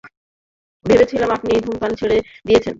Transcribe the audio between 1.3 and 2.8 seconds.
আপনি ধূমপান ছেড়ে দিয়েছেন।